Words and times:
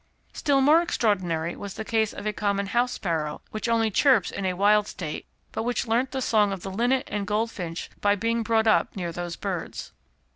Still 0.33 0.61
more 0.61 0.81
extraordinary 0.81 1.55
was 1.55 1.75
the 1.75 1.85
case 1.85 2.11
of 2.11 2.25
a 2.25 2.33
common 2.33 2.65
house 2.73 2.93
sparrow, 2.93 3.41
which 3.51 3.69
only 3.69 3.91
chirps 3.91 4.31
in 4.31 4.47
a 4.47 4.53
wild 4.55 4.87
state, 4.87 5.27
but 5.51 5.61
which 5.61 5.85
learnt 5.85 6.09
the 6.09 6.23
song 6.23 6.51
of 6.51 6.63
the 6.63 6.71
linnet 6.71 7.07
and 7.11 7.27
goldfinch 7.27 7.87
by 8.01 8.15
being 8.15 8.41
brought 8.41 8.65
up 8.65 8.95
near 8.95 9.11
those 9.11 9.35
birds. 9.35 9.91